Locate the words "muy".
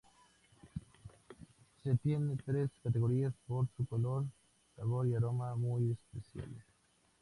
5.55-5.91